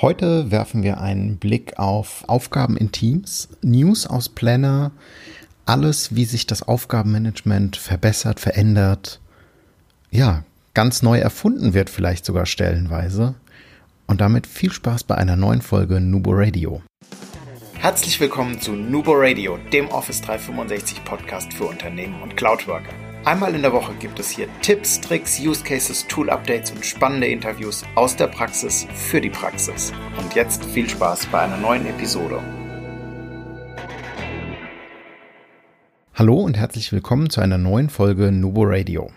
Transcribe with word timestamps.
Heute 0.00 0.52
werfen 0.52 0.84
wir 0.84 1.00
einen 1.00 1.38
Blick 1.38 1.76
auf 1.76 2.22
Aufgaben 2.28 2.76
in 2.76 2.92
Teams, 2.92 3.48
News 3.62 4.06
aus 4.06 4.28
Planner, 4.28 4.92
alles, 5.66 6.14
wie 6.14 6.24
sich 6.24 6.46
das 6.46 6.62
Aufgabenmanagement 6.62 7.76
verbessert, 7.76 8.38
verändert, 8.38 9.18
ja, 10.12 10.44
ganz 10.72 11.02
neu 11.02 11.18
erfunden 11.18 11.74
wird 11.74 11.90
vielleicht 11.90 12.24
sogar 12.24 12.46
stellenweise. 12.46 13.34
Und 14.06 14.20
damit 14.20 14.46
viel 14.46 14.70
Spaß 14.70 15.02
bei 15.02 15.16
einer 15.16 15.34
neuen 15.34 15.62
Folge 15.62 16.00
Nubo 16.00 16.30
Radio. 16.32 16.80
Herzlich 17.74 18.20
willkommen 18.20 18.60
zu 18.60 18.72
Nubo 18.72 19.14
Radio, 19.14 19.58
dem 19.72 19.88
Office 19.88 20.20
365 20.20 21.04
Podcast 21.04 21.52
für 21.52 21.64
Unternehmen 21.64 22.22
und 22.22 22.36
Cloudworker. 22.36 23.07
Einmal 23.28 23.54
in 23.54 23.60
der 23.60 23.74
Woche 23.74 23.92
gibt 24.00 24.18
es 24.18 24.30
hier 24.30 24.48
Tipps, 24.62 25.02
Tricks, 25.02 25.38
Use 25.38 25.62
Cases, 25.62 26.06
Tool 26.08 26.30
Updates 26.30 26.70
und 26.70 26.82
spannende 26.82 27.26
Interviews 27.26 27.84
aus 27.94 28.16
der 28.16 28.26
Praxis 28.26 28.86
für 28.94 29.20
die 29.20 29.28
Praxis. 29.28 29.92
Und 30.18 30.34
jetzt 30.34 30.64
viel 30.64 30.88
Spaß 30.88 31.26
bei 31.26 31.40
einer 31.40 31.58
neuen 31.58 31.84
Episode. 31.84 32.40
Hallo 36.14 36.40
und 36.40 36.56
herzlich 36.56 36.90
willkommen 36.90 37.28
zu 37.28 37.42
einer 37.42 37.58
neuen 37.58 37.90
Folge 37.90 38.32
Nubo 38.32 38.62
Radio. 38.64 39.10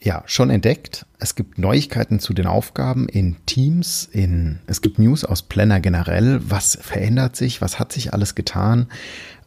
Ja, 0.00 0.22
schon 0.26 0.48
entdeckt. 0.50 1.06
Es 1.18 1.34
gibt 1.34 1.58
Neuigkeiten 1.58 2.20
zu 2.20 2.32
den 2.32 2.46
Aufgaben 2.46 3.08
in 3.08 3.36
Teams, 3.46 4.08
in, 4.12 4.60
es 4.68 4.80
gibt 4.80 5.00
News 5.00 5.24
aus 5.24 5.42
Planner 5.42 5.80
generell. 5.80 6.40
Was 6.48 6.78
verändert 6.80 7.34
sich? 7.34 7.60
Was 7.60 7.80
hat 7.80 7.92
sich 7.92 8.12
alles 8.12 8.36
getan? 8.36 8.86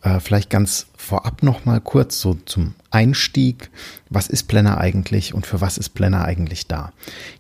Äh, 0.02 0.20
vielleicht 0.20 0.50
ganz 0.50 0.88
vorab 0.98 1.42
noch 1.42 1.64
mal 1.64 1.80
kurz 1.80 2.20
so 2.20 2.34
zum 2.34 2.74
Einstieg. 2.90 3.70
Was 4.10 4.28
ist 4.28 4.50
Planner 4.50 4.78
eigentlich 4.78 5.34
und 5.34 5.46
für 5.46 5.62
was 5.62 5.78
ist 5.78 5.90
Planner 5.92 6.26
eigentlich 6.26 6.68
da? 6.68 6.92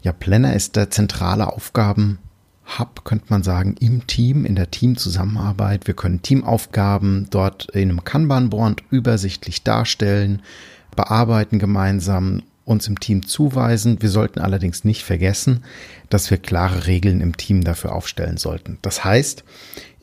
Ja, 0.03 0.13
Planner 0.13 0.53
ist 0.53 0.77
der 0.77 0.89
zentrale 0.89 1.51
Aufgaben 1.51 2.19
Hub, 2.79 3.03
könnte 3.03 3.25
man 3.27 3.43
sagen, 3.43 3.75
im 3.79 4.07
Team, 4.07 4.45
in 4.45 4.55
der 4.55 4.71
Teamzusammenarbeit. 4.71 5.87
Wir 5.87 5.95
können 5.95 6.21
Teamaufgaben 6.21 7.27
dort 7.29 7.69
in 7.71 7.89
einem 7.89 8.05
Kanban-Board 8.05 8.83
übersichtlich 8.89 9.63
darstellen, 9.63 10.41
bearbeiten 10.95 11.59
gemeinsam, 11.59 12.43
uns 12.71 12.87
im 12.87 12.99
Team 12.99 13.27
zuweisen. 13.27 14.01
Wir 14.01 14.09
sollten 14.09 14.39
allerdings 14.39 14.83
nicht 14.83 15.03
vergessen, 15.03 15.63
dass 16.09 16.31
wir 16.31 16.37
klare 16.37 16.87
Regeln 16.87 17.21
im 17.21 17.37
Team 17.37 17.63
dafür 17.63 17.93
aufstellen 17.93 18.37
sollten. 18.37 18.77
Das 18.81 19.03
heißt, 19.03 19.43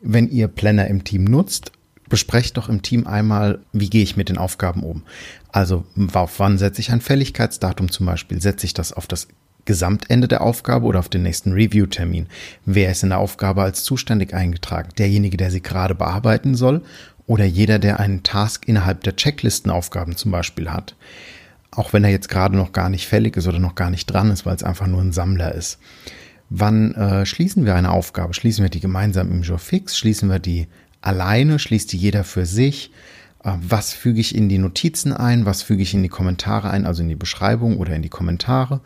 wenn 0.03 0.31
ihr 0.31 0.49
Planner 0.49 0.87
im 0.87 1.05
Team 1.05 1.25
nutzt, 1.25 1.73
besprecht 2.09 2.57
doch 2.57 2.69
im 2.69 2.83
Team 2.83 3.07
einmal, 3.07 3.61
wie 3.73 3.91
gehe 3.91 4.03
ich 4.03 4.17
mit 4.17 4.29
den 4.29 4.39
Aufgaben 4.39 4.83
um. 4.83 5.03
Also 5.51 5.85
auf 6.13 6.39
wann 6.39 6.59
setze 6.59 6.81
ich 6.81 6.91
ein 6.91 7.01
Fälligkeitsdatum 7.01 7.91
zum 7.91 8.07
Beispiel? 8.07 8.41
Setze 8.41 8.67
ich 8.67 8.75
das 8.75 8.93
auf 8.93 9.07
das 9.07 9.29
Gesamtende 9.65 10.29
der 10.29 10.41
Aufgabe 10.41 10.87
oder 10.87 10.99
auf 10.99 11.09
den 11.09 11.23
nächsten 11.23 11.53
Review-Termin? 11.53 12.27
Wer 12.65 12.91
ist 12.91 13.03
in 13.03 13.11
der 13.11 13.19
Aufgabe 13.19 13.63
als 13.63 13.85
zuständig 13.85 14.33
eingetragen? 14.35 14.91
Derjenige, 14.97 15.37
der 15.37 15.51
sie 15.51 15.61
gerade 15.61 15.95
bearbeiten 15.95 16.55
soll 16.55 16.83
oder 17.27 17.45
jeder, 17.45 17.79
der 17.79 18.01
einen 18.01 18.23
Task 18.23 18.67
innerhalb 18.67 19.03
der 19.05 19.17
Checklistenaufgaben 19.17 20.17
zum 20.17 20.31
Beispiel 20.31 20.71
hat? 20.71 20.97
Auch 21.71 21.93
wenn 21.93 22.05
er 22.05 22.11
jetzt 22.11 22.29
gerade 22.29 22.57
noch 22.57 22.73
gar 22.73 22.89
nicht 22.89 23.07
fällig 23.07 23.37
ist 23.37 23.47
oder 23.47 23.59
noch 23.59 23.75
gar 23.75 23.91
nicht 23.91 24.07
dran 24.07 24.31
ist, 24.31 24.47
weil 24.47 24.57
es 24.57 24.65
einfach 24.65 24.87
nur 24.87 25.01
ein 25.01 25.13
Sammler 25.13 25.55
ist. 25.55 25.79
Wann 26.51 26.95
äh, 26.95 27.27
schließen 27.27 27.67
wir 27.67 27.75
eine 27.75 27.91
Aufgabe? 27.91 28.35
Schließen 28.35 28.63
wir 28.63 28.71
die 28.71 28.81
gemeinsam 28.81 29.31
im 29.31 29.43
Jour 29.43 29.59
fix? 29.59 29.99
Schließen 29.99 30.31
wir 30.31 30.39
die 30.39 30.67
alleine, 31.03 31.59
schließt 31.59 31.93
die 31.93 31.99
jeder 31.99 32.25
für 32.25 32.47
sich. 32.47 32.91
Äh, 33.45 33.53
was 33.61 33.93
füge 33.93 34.21
ich 34.21 34.35
in 34.35 34.49
die 34.49 34.59
Notizen 34.59 35.13
ein? 35.13 35.47
Was 35.47 35.63
füge 35.63 35.83
ich 35.83 35.95
in 35.95 36.03
die 36.03 36.09
Kommentare 36.09 36.71
ein, 36.71 36.87
also 36.87 37.03
in 37.03 37.09
die 37.09 37.15
Beschreibung 37.15 37.79
oder 37.79 37.95
in 37.95 38.03
die 38.03 38.09
Kommentare? 38.09 38.81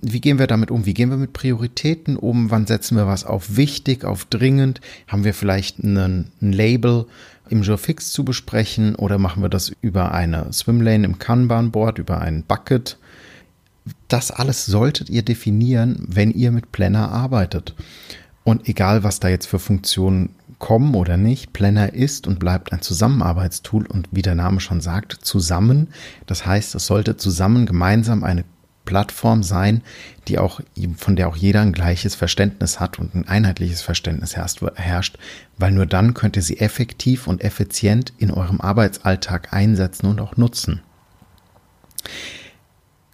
Wie 0.00 0.20
gehen 0.20 0.38
wir 0.38 0.46
damit 0.46 0.70
um? 0.70 0.86
Wie 0.86 0.94
gehen 0.94 1.10
wir 1.10 1.16
mit 1.16 1.32
Prioritäten 1.32 2.16
um? 2.16 2.50
Wann 2.50 2.66
setzen 2.66 2.96
wir 2.96 3.06
was 3.06 3.24
auf 3.24 3.56
wichtig, 3.56 4.04
auf 4.04 4.24
dringend? 4.24 4.80
Haben 5.08 5.24
wir 5.24 5.34
vielleicht 5.34 5.82
einen, 5.82 6.30
ein 6.40 6.52
Label 6.52 7.06
im 7.50 7.64
Fix 7.64 8.12
zu 8.12 8.24
besprechen 8.24 8.94
oder 8.94 9.18
machen 9.18 9.42
wir 9.42 9.48
das 9.48 9.72
über 9.80 10.12
eine 10.12 10.52
Swimlane 10.52 11.04
im 11.04 11.18
Kanban-Board, 11.18 11.98
über 11.98 12.20
ein 12.20 12.44
Bucket? 12.44 12.98
Das 14.08 14.30
alles 14.30 14.66
solltet 14.66 15.08
ihr 15.08 15.22
definieren, 15.22 16.04
wenn 16.06 16.30
ihr 16.30 16.52
mit 16.52 16.72
Planner 16.72 17.10
arbeitet. 17.10 17.74
Und 18.44 18.68
egal, 18.68 19.02
was 19.02 19.18
da 19.18 19.28
jetzt 19.28 19.46
für 19.46 19.58
Funktionen 19.58 20.30
kommen 20.58 20.94
oder 20.94 21.16
nicht, 21.16 21.52
Planner 21.52 21.92
ist 21.94 22.26
und 22.26 22.38
bleibt 22.38 22.72
ein 22.72 22.82
Zusammenarbeitstool 22.82 23.86
und 23.86 24.08
wie 24.10 24.22
der 24.22 24.34
Name 24.34 24.60
schon 24.60 24.80
sagt, 24.80 25.12
zusammen. 25.12 25.88
Das 26.26 26.46
heißt, 26.46 26.74
es 26.74 26.86
sollte 26.86 27.16
zusammen 27.16 27.66
gemeinsam 27.66 28.24
eine 28.24 28.44
Plattform 28.88 29.42
sein, 29.42 29.82
die 30.28 30.38
auch, 30.38 30.60
von 30.96 31.14
der 31.14 31.28
auch 31.28 31.36
jeder 31.36 31.60
ein 31.60 31.74
gleiches 31.74 32.14
Verständnis 32.14 32.80
hat 32.80 32.98
und 32.98 33.14
ein 33.14 33.28
einheitliches 33.28 33.82
Verständnis 33.82 34.34
herrscht, 34.34 35.18
weil 35.58 35.72
nur 35.72 35.84
dann 35.84 36.14
könnt 36.14 36.36
ihr 36.36 36.42
sie 36.42 36.58
effektiv 36.58 37.26
und 37.26 37.44
effizient 37.44 38.14
in 38.16 38.30
eurem 38.30 38.62
Arbeitsalltag 38.62 39.52
einsetzen 39.52 40.06
und 40.06 40.20
auch 40.22 40.38
nutzen. 40.38 40.80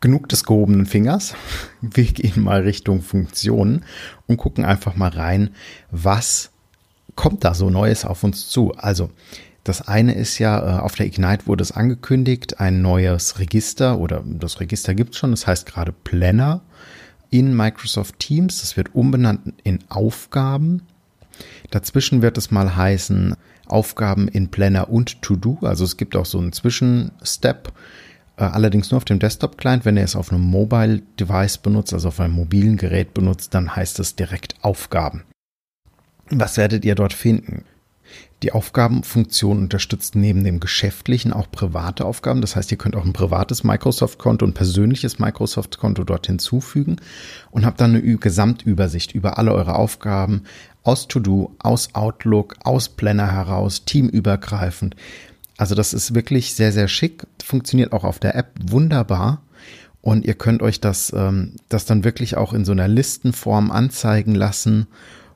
Genug 0.00 0.28
des 0.28 0.44
gehobenen 0.44 0.86
Fingers. 0.86 1.34
Wir 1.80 2.04
gehen 2.04 2.44
mal 2.44 2.60
Richtung 2.60 3.02
Funktionen 3.02 3.84
und 4.28 4.36
gucken 4.36 4.64
einfach 4.64 4.94
mal 4.94 5.10
rein, 5.10 5.50
was 5.90 6.52
kommt 7.14 7.44
da 7.44 7.54
so 7.54 7.70
Neues 7.70 8.04
auf 8.04 8.24
uns 8.24 8.48
zu? 8.48 8.72
Also, 8.76 9.10
das 9.64 9.88
eine 9.88 10.14
ist 10.14 10.38
ja, 10.38 10.58
äh, 10.58 10.80
auf 10.80 10.94
der 10.94 11.06
Ignite 11.06 11.46
wurde 11.46 11.62
es 11.62 11.72
angekündigt, 11.72 12.60
ein 12.60 12.82
neues 12.82 13.38
Register 13.38 13.98
oder 13.98 14.22
das 14.24 14.60
Register 14.60 14.94
gibt 14.94 15.14
es 15.14 15.18
schon, 15.18 15.30
das 15.30 15.46
heißt 15.46 15.66
gerade 15.66 15.92
Planner 15.92 16.60
in 17.30 17.56
Microsoft 17.56 18.18
Teams. 18.18 18.60
Das 18.60 18.76
wird 18.76 18.94
umbenannt 18.94 19.54
in 19.64 19.80
Aufgaben. 19.88 20.82
Dazwischen 21.70 22.22
wird 22.22 22.38
es 22.38 22.50
mal 22.50 22.76
heißen 22.76 23.34
Aufgaben 23.66 24.28
in 24.28 24.50
Planner 24.50 24.90
und 24.90 25.22
To-Do. 25.22 25.58
Also 25.62 25.84
es 25.84 25.96
gibt 25.96 26.14
auch 26.14 26.26
so 26.26 26.38
einen 26.38 26.52
Zwischenstep, 26.52 27.72
äh, 28.36 28.44
allerdings 28.44 28.90
nur 28.90 28.98
auf 28.98 29.04
dem 29.04 29.18
Desktop-Client. 29.18 29.84
Wenn 29.84 29.96
ihr 29.96 30.04
es 30.04 30.14
auf 30.14 30.30
einem 30.30 30.42
Mobile-Device 30.42 31.58
benutzt, 31.58 31.94
also 31.94 32.08
auf 32.08 32.20
einem 32.20 32.34
mobilen 32.34 32.76
Gerät 32.76 33.14
benutzt, 33.14 33.54
dann 33.54 33.74
heißt 33.74 33.98
es 33.98 34.14
direkt 34.14 34.54
Aufgaben. 34.62 35.24
Was 36.30 36.56
werdet 36.56 36.84
ihr 36.84 36.94
dort 36.94 37.12
finden? 37.12 37.64
Die 38.42 38.52
Aufgabenfunktion 38.52 39.58
unterstützt 39.58 40.16
neben 40.16 40.44
dem 40.44 40.60
geschäftlichen 40.60 41.32
auch 41.32 41.50
private 41.50 42.04
Aufgaben. 42.04 42.42
Das 42.42 42.56
heißt, 42.56 42.70
ihr 42.70 42.78
könnt 42.78 42.94
auch 42.94 43.04
ein 43.04 43.14
privates 43.14 43.64
Microsoft-Konto, 43.64 44.44
ein 44.44 44.52
persönliches 44.52 45.18
Microsoft-Konto 45.18 46.04
dort 46.04 46.26
hinzufügen 46.26 46.96
und 47.50 47.64
habt 47.64 47.80
dann 47.80 47.94
eine 47.94 48.16
Gesamtübersicht 48.18 49.12
über 49.12 49.38
alle 49.38 49.52
eure 49.54 49.76
Aufgaben 49.76 50.42
aus 50.82 51.08
To-Do, 51.08 51.54
aus 51.58 51.94
Outlook, 51.94 52.56
aus 52.62 52.90
Planner 52.90 53.32
heraus, 53.32 53.86
teamübergreifend. 53.86 54.94
Also 55.56 55.74
das 55.74 55.94
ist 55.94 56.14
wirklich 56.14 56.54
sehr, 56.54 56.72
sehr 56.72 56.88
schick. 56.88 57.26
Funktioniert 57.42 57.92
auch 57.92 58.04
auf 58.04 58.18
der 58.18 58.34
App 58.34 58.50
wunderbar. 58.60 59.40
Und 60.02 60.26
ihr 60.26 60.34
könnt 60.34 60.60
euch 60.60 60.80
das, 60.80 61.14
ähm, 61.16 61.56
das 61.70 61.86
dann 61.86 62.04
wirklich 62.04 62.36
auch 62.36 62.52
in 62.52 62.66
so 62.66 62.72
einer 62.72 62.88
Listenform 62.88 63.70
anzeigen 63.70 64.34
lassen 64.34 64.86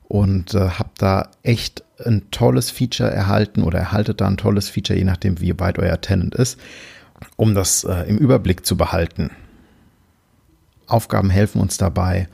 und 0.09 0.55
äh, 0.55 0.71
habe 0.71 0.89
da 0.97 1.29
echt 1.43 1.83
ein 2.03 2.29
tolles 2.31 2.71
Feature 2.71 3.11
erhalten 3.11 3.63
oder 3.63 3.79
erhaltet 3.79 4.19
da 4.19 4.27
ein 4.27 4.37
tolles 4.37 4.67
Feature, 4.67 4.97
je 4.97 5.05
nachdem, 5.05 5.39
wie 5.39 5.57
weit 5.59 5.79
euer 5.79 6.01
Tenant 6.01 6.35
ist, 6.35 6.59
um 7.37 7.53
das 7.53 7.83
äh, 7.85 8.03
im 8.09 8.17
Überblick 8.17 8.65
zu 8.65 8.75
behalten. 8.75 9.29
Aufgaben 10.87 11.29
helfen 11.29 11.61
uns 11.61 11.77
dabei, 11.77 12.27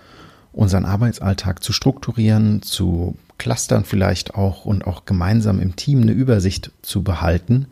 unseren 0.53 0.85
Arbeitsalltag 0.85 1.61
zu 1.61 1.73
strukturieren, 1.73 2.61
zu 2.61 3.17
clustern 3.37 3.83
vielleicht 3.83 4.35
auch 4.35 4.63
und 4.63 4.87
auch 4.87 5.03
gemeinsam 5.03 5.59
im 5.59 5.75
Team 5.75 6.01
eine 6.01 6.13
Übersicht 6.13 6.71
zu 6.81 7.03
behalten. 7.03 7.67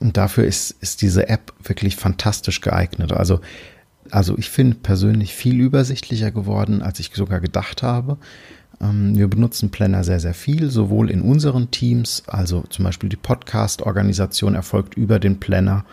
Und 0.00 0.16
dafür 0.16 0.44
ist, 0.44 0.70
ist 0.80 1.02
diese 1.02 1.28
App 1.28 1.52
wirklich 1.62 1.96
fantastisch 1.96 2.62
geeignet. 2.62 3.12
Also, 3.12 3.40
also 4.10 4.38
ich 4.38 4.48
finde 4.48 4.76
persönlich 4.76 5.34
viel 5.34 5.60
übersichtlicher 5.60 6.30
geworden, 6.30 6.80
als 6.80 6.98
ich 6.98 7.10
sogar 7.14 7.40
gedacht 7.40 7.82
habe. 7.82 8.16
Ähm, 8.80 9.16
wir 9.16 9.28
benutzen 9.28 9.70
Planner 9.70 10.04
sehr, 10.04 10.20
sehr 10.20 10.34
viel, 10.34 10.70
sowohl 10.70 11.10
in 11.10 11.22
unseren 11.22 11.70
Teams, 11.70 12.22
also 12.26 12.64
zum 12.68 12.84
Beispiel 12.84 13.08
die 13.08 13.16
Podcast-Organisation 13.16 14.54
erfolgt 14.54 14.94
über 14.94 15.18
den 15.18 15.40
Planner, 15.40 15.84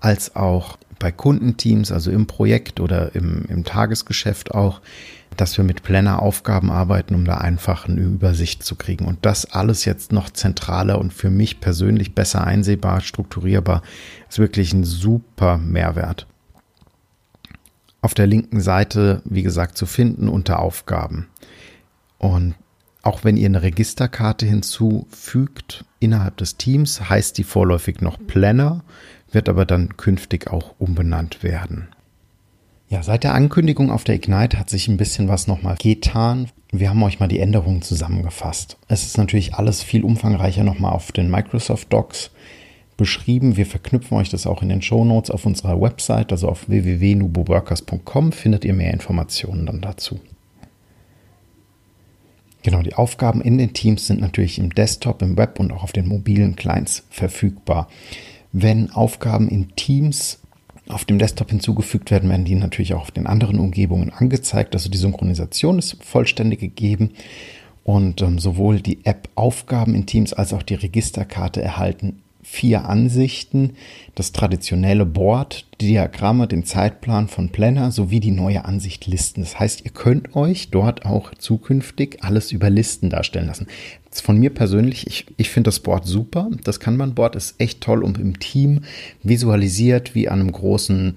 als 0.00 0.36
auch 0.36 0.78
bei 0.98 1.10
Kundenteams, 1.10 1.92
also 1.92 2.10
im 2.10 2.26
Projekt 2.26 2.80
oder 2.80 3.14
im, 3.14 3.44
im 3.48 3.64
Tagesgeschäft 3.64 4.54
auch, 4.54 4.80
dass 5.36 5.56
wir 5.56 5.64
mit 5.64 5.82
Planner 5.82 6.22
Aufgaben 6.22 6.70
arbeiten, 6.70 7.14
um 7.14 7.24
da 7.24 7.38
einfach 7.38 7.88
eine 7.88 8.00
Übersicht 8.00 8.62
zu 8.62 8.76
kriegen. 8.76 9.04
Und 9.04 9.18
das 9.22 9.46
alles 9.46 9.84
jetzt 9.84 10.12
noch 10.12 10.30
zentraler 10.30 10.98
und 10.98 11.12
für 11.12 11.30
mich 11.30 11.60
persönlich 11.60 12.14
besser 12.14 12.46
einsehbar, 12.46 13.00
strukturierbar, 13.00 13.82
ist 14.28 14.38
wirklich 14.38 14.72
ein 14.72 14.84
super 14.84 15.58
Mehrwert. 15.58 16.26
Auf 18.00 18.14
der 18.14 18.26
linken 18.26 18.60
Seite, 18.60 19.22
wie 19.24 19.42
gesagt, 19.42 19.78
zu 19.78 19.86
finden 19.86 20.28
unter 20.28 20.60
Aufgaben. 20.60 21.26
Und 22.24 22.54
auch 23.02 23.22
wenn 23.22 23.36
ihr 23.36 23.44
eine 23.44 23.60
Registerkarte 23.60 24.46
hinzufügt 24.46 25.84
innerhalb 26.00 26.38
des 26.38 26.56
Teams, 26.56 27.10
heißt 27.10 27.36
die 27.36 27.44
vorläufig 27.44 28.00
noch 28.00 28.16
Planner, 28.26 28.82
wird 29.30 29.50
aber 29.50 29.66
dann 29.66 29.98
künftig 29.98 30.50
auch 30.50 30.74
umbenannt 30.78 31.42
werden. 31.42 31.88
Ja, 32.88 33.02
seit 33.02 33.24
der 33.24 33.34
Ankündigung 33.34 33.90
auf 33.90 34.04
der 34.04 34.14
Ignite 34.14 34.58
hat 34.58 34.70
sich 34.70 34.88
ein 34.88 34.96
bisschen 34.96 35.28
was 35.28 35.48
nochmal 35.48 35.76
getan. 35.76 36.48
Wir 36.72 36.88
haben 36.88 37.02
euch 37.02 37.20
mal 37.20 37.28
die 37.28 37.40
Änderungen 37.40 37.82
zusammengefasst. 37.82 38.78
Es 38.88 39.04
ist 39.04 39.18
natürlich 39.18 39.52
alles 39.52 39.82
viel 39.82 40.02
umfangreicher 40.02 40.64
nochmal 40.64 40.92
auf 40.92 41.12
den 41.12 41.30
Microsoft 41.30 41.92
Docs 41.92 42.30
beschrieben. 42.96 43.58
Wir 43.58 43.66
verknüpfen 43.66 44.16
euch 44.16 44.30
das 44.30 44.46
auch 44.46 44.62
in 44.62 44.70
den 44.70 44.80
Show 44.80 45.04
Notes 45.04 45.30
auf 45.30 45.44
unserer 45.44 45.78
Website, 45.78 46.32
also 46.32 46.48
auf 46.48 46.70
www.nuboworkers.com 46.70 48.32
findet 48.32 48.64
ihr 48.64 48.72
mehr 48.72 48.94
Informationen 48.94 49.66
dann 49.66 49.82
dazu. 49.82 50.20
Genau, 52.64 52.80
die 52.80 52.94
Aufgaben 52.94 53.42
in 53.42 53.58
den 53.58 53.74
Teams 53.74 54.06
sind 54.06 54.22
natürlich 54.22 54.58
im 54.58 54.74
Desktop, 54.74 55.20
im 55.20 55.36
Web 55.36 55.60
und 55.60 55.70
auch 55.70 55.82
auf 55.82 55.92
den 55.92 56.08
mobilen 56.08 56.56
Clients 56.56 57.04
verfügbar. 57.10 57.88
Wenn 58.52 58.90
Aufgaben 58.90 59.50
in 59.50 59.76
Teams 59.76 60.40
auf 60.88 61.04
dem 61.04 61.18
Desktop 61.18 61.50
hinzugefügt 61.50 62.10
werden, 62.10 62.30
werden 62.30 62.46
die 62.46 62.54
natürlich 62.54 62.94
auch 62.94 63.02
auf 63.02 63.10
den 63.10 63.26
anderen 63.26 63.58
Umgebungen 63.58 64.10
angezeigt. 64.10 64.74
Also 64.74 64.88
die 64.88 64.96
Synchronisation 64.96 65.78
ist 65.78 66.02
vollständig 66.02 66.60
gegeben 66.60 67.10
und 67.84 68.22
ähm, 68.22 68.38
sowohl 68.38 68.80
die 68.80 69.04
App 69.04 69.28
Aufgaben 69.34 69.94
in 69.94 70.06
Teams 70.06 70.32
als 70.32 70.54
auch 70.54 70.62
die 70.62 70.74
Registerkarte 70.74 71.60
erhalten 71.60 72.22
vier 72.44 72.88
Ansichten, 72.88 73.72
das 74.14 74.32
traditionelle 74.32 75.06
Board, 75.06 75.66
die 75.80 75.88
Diagramme, 75.88 76.46
den 76.46 76.64
Zeitplan 76.64 77.26
von 77.26 77.48
Planner 77.48 77.90
sowie 77.90 78.20
die 78.20 78.30
neue 78.30 78.64
Ansicht 78.66 79.06
Listen. 79.06 79.40
Das 79.40 79.58
heißt, 79.58 79.84
ihr 79.84 79.90
könnt 79.90 80.36
euch 80.36 80.70
dort 80.70 81.06
auch 81.06 81.34
zukünftig 81.34 82.22
alles 82.22 82.52
über 82.52 82.70
Listen 82.70 83.10
darstellen 83.10 83.46
lassen. 83.46 83.66
Von 84.10 84.38
mir 84.38 84.50
persönlich, 84.50 85.06
ich, 85.06 85.26
ich 85.38 85.50
finde 85.50 85.68
das 85.68 85.80
Board 85.80 86.06
super. 86.06 86.50
Das 86.62 86.78
Kanban-Board 86.78 87.34
ist 87.34 87.56
echt 87.58 87.80
toll 87.80 88.04
und 88.04 88.18
im 88.18 88.38
Team 88.38 88.82
visualisiert 89.22 90.14
wie 90.14 90.28
an 90.28 90.40
einem 90.40 90.52
großen 90.52 91.16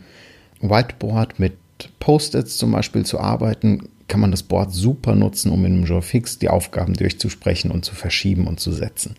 Whiteboard 0.62 1.39
mit 1.39 1.53
Post-its 2.00 2.57
zum 2.57 2.71
Beispiel 2.71 3.06
zu 3.06 3.19
arbeiten, 3.19 3.89
kann 4.07 4.21
man 4.21 4.31
das 4.31 4.44
Board 4.44 4.74
super 4.74 5.15
nutzen, 5.15 5.51
um 5.51 5.65
in 5.65 5.74
einem 5.74 5.85
Jour 5.85 6.01
Fix 6.01 6.39
die 6.39 6.50
Aufgaben 6.50 6.94
durchzusprechen 6.94 7.69
und 7.69 7.83
zu 7.83 7.94
verschieben 7.94 8.47
und 8.47 8.59
zu 8.59 8.71
setzen. 8.71 9.15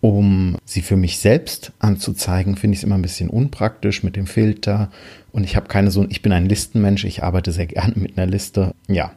Um 0.00 0.56
sie 0.64 0.80
für 0.80 0.96
mich 0.96 1.18
selbst 1.18 1.72
anzuzeigen, 1.78 2.56
finde 2.56 2.74
ich 2.74 2.80
es 2.80 2.84
immer 2.84 2.94
ein 2.94 3.02
bisschen 3.02 3.28
unpraktisch 3.28 4.02
mit 4.02 4.16
dem 4.16 4.26
Filter. 4.26 4.90
Und 5.30 5.44
ich 5.44 5.56
habe 5.56 5.68
keine 5.68 5.90
so, 5.90 6.06
ich 6.08 6.22
bin 6.22 6.32
ein 6.32 6.46
Listenmensch, 6.46 7.04
ich 7.04 7.22
arbeite 7.22 7.52
sehr 7.52 7.66
gerne 7.66 7.94
mit 7.96 8.16
einer 8.16 8.30
Liste. 8.30 8.74
Ja, 8.88 9.12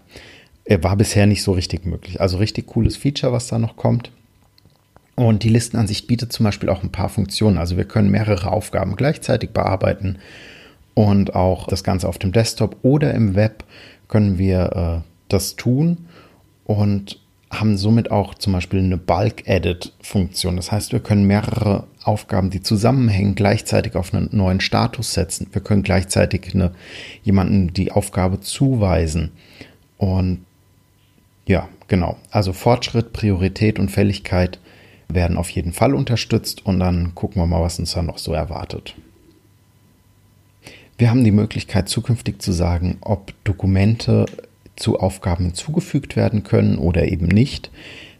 war 0.67 0.97
bisher 0.97 1.25
nicht 1.25 1.43
so 1.43 1.53
richtig 1.53 1.85
möglich. 1.85 2.19
Also 2.19 2.37
richtig 2.37 2.67
cooles 2.67 2.97
Feature, 2.97 3.31
was 3.31 3.47
da 3.47 3.59
noch 3.59 3.77
kommt. 3.77 4.11
Und 5.15 5.43
die 5.43 5.49
Listenansicht 5.49 6.07
bietet 6.07 6.33
zum 6.33 6.43
Beispiel 6.43 6.69
auch 6.69 6.83
ein 6.83 6.91
paar 6.91 7.09
Funktionen. 7.09 7.57
Also 7.57 7.77
wir 7.77 7.85
können 7.85 8.09
mehrere 8.09 8.51
Aufgaben 8.51 8.95
gleichzeitig 8.95 9.51
bearbeiten 9.51 10.17
und 10.95 11.35
auch 11.35 11.67
das 11.67 11.83
Ganze 11.83 12.07
auf 12.07 12.17
dem 12.17 12.31
Desktop 12.31 12.77
oder 12.81 13.13
im 13.13 13.35
Web 13.35 13.63
können 14.07 14.37
wir 14.37 15.03
äh, 15.03 15.09
das 15.29 15.55
tun. 15.55 16.07
Und 16.65 17.19
haben 17.59 17.77
somit 17.77 18.11
auch 18.11 18.33
zum 18.35 18.53
Beispiel 18.53 18.79
eine 18.79 18.97
Bulk-Edit-Funktion. 18.97 20.55
Das 20.55 20.71
heißt, 20.71 20.91
wir 20.91 20.99
können 20.99 21.25
mehrere 21.25 21.85
Aufgaben, 22.03 22.49
die 22.49 22.61
zusammenhängen, 22.61 23.35
gleichzeitig 23.35 23.95
auf 23.95 24.13
einen 24.13 24.29
neuen 24.31 24.59
Status 24.59 25.13
setzen. 25.13 25.47
Wir 25.51 25.61
können 25.61 25.83
gleichzeitig 25.83 26.53
eine, 26.53 26.71
jemanden 27.23 27.73
die 27.73 27.91
Aufgabe 27.91 28.39
zuweisen. 28.39 29.31
Und 29.97 30.45
ja, 31.45 31.67
genau. 31.87 32.17
Also 32.31 32.53
Fortschritt, 32.53 33.13
Priorität 33.13 33.79
und 33.79 33.89
Fälligkeit 33.89 34.59
werden 35.07 35.37
auf 35.37 35.49
jeden 35.49 35.73
Fall 35.73 35.93
unterstützt 35.93 36.65
und 36.65 36.79
dann 36.79 37.13
gucken 37.15 37.41
wir 37.41 37.45
mal, 37.45 37.61
was 37.61 37.79
uns 37.79 37.93
da 37.93 38.01
noch 38.01 38.17
so 38.17 38.33
erwartet. 38.33 38.95
Wir 40.97 41.09
haben 41.09 41.23
die 41.23 41.31
Möglichkeit 41.31 41.89
zukünftig 41.89 42.41
zu 42.41 42.51
sagen, 42.51 42.97
ob 43.01 43.33
Dokumente 43.43 44.25
zu 44.75 44.99
Aufgaben 44.99 45.45
hinzugefügt 45.45 46.15
werden 46.15 46.43
können 46.43 46.77
oder 46.77 47.07
eben 47.07 47.27
nicht. 47.27 47.71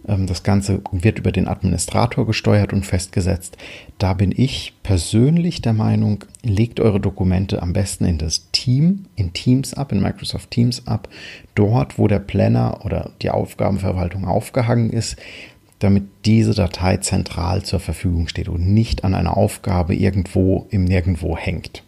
Ähm, 0.08 0.28
das 0.28 0.44
Ganze 0.44 0.82
wird 0.92 1.20
über 1.20 1.32
den 1.32 1.48
Administrator 1.48 2.26
gesteuert 2.26 2.74
und 2.74 2.86
festgesetzt. 2.86 3.58
Da 3.98 4.14
bin 4.14 4.34
ich 4.36 4.74
persönlich 4.84 5.62
der 5.62 5.74
Meinung, 5.74 6.26
legt 6.44 6.80
eure 6.80 7.00
Dokumente 7.00 7.62
am 7.62 7.74
besten 7.74 8.06
in 8.06 8.18
das 8.18 8.50
Team, 8.52 9.06
in 9.16 9.34
Teams 9.34 9.74
ab, 9.74 9.92
in 9.92 10.02
Microsoft 10.02 10.52
Teams 10.52 10.88
ab, 10.88 11.08
dort, 11.56 11.98
wo 11.98 12.08
der 12.08 12.20
Planner 12.20 12.86
oder 12.86 13.12
die 13.22 13.30
Aufgabenverwaltung 13.30 14.26
aufgehangen 14.26 14.90
ist, 14.90 15.18
damit 15.80 16.04
diese 16.26 16.54
Datei 16.54 16.98
zentral 16.98 17.64
zur 17.64 17.80
Verfügung 17.80 18.28
steht 18.28 18.48
und 18.48 18.66
nicht 18.74 19.04
an 19.04 19.14
einer 19.14 19.36
Aufgabe 19.36 19.94
irgendwo 19.96 20.68
im 20.70 20.86
Nirgendwo 20.86 21.36
hängt. 21.36 21.84